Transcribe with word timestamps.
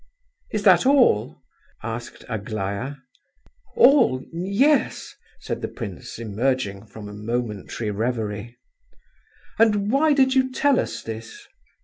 "Is 0.49 0.63
that 0.63 0.87
all?" 0.87 1.43
asked 1.83 2.25
Aglaya. 2.27 2.95
"All? 3.75 4.25
Yes," 4.33 5.13
said 5.39 5.61
the 5.61 5.67
prince, 5.67 6.17
emerging 6.17 6.87
from 6.87 7.07
a 7.07 7.13
momentary 7.13 7.91
reverie. 7.91 8.57
"And 9.59 9.91
why 9.91 10.13
did 10.13 10.33
you 10.33 10.51
tell 10.51 10.79
us 10.79 11.03
this?" 11.03 11.47